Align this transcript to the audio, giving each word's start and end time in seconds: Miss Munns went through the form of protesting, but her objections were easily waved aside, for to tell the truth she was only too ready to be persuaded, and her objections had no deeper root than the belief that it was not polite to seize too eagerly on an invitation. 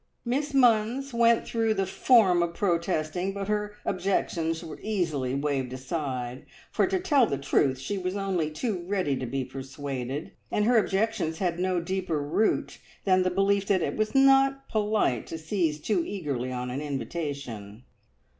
Miss 0.25 0.51
Munns 0.53 1.13
went 1.13 1.45
through 1.45 1.75
the 1.75 1.85
form 1.85 2.41
of 2.41 2.55
protesting, 2.55 3.33
but 3.33 3.47
her 3.47 3.75
objections 3.85 4.63
were 4.63 4.79
easily 4.81 5.35
waved 5.35 5.71
aside, 5.73 6.47
for 6.71 6.87
to 6.87 6.99
tell 6.99 7.27
the 7.27 7.37
truth 7.37 7.77
she 7.77 7.99
was 7.99 8.15
only 8.17 8.49
too 8.49 8.83
ready 8.87 9.15
to 9.17 9.27
be 9.27 9.45
persuaded, 9.45 10.31
and 10.49 10.65
her 10.65 10.79
objections 10.79 11.37
had 11.37 11.59
no 11.59 11.79
deeper 11.79 12.19
root 12.19 12.79
than 13.05 13.21
the 13.21 13.29
belief 13.29 13.67
that 13.67 13.83
it 13.83 13.95
was 13.95 14.15
not 14.15 14.67
polite 14.67 15.27
to 15.27 15.37
seize 15.37 15.79
too 15.79 16.03
eagerly 16.03 16.51
on 16.51 16.71
an 16.71 16.81
invitation. 16.81 17.83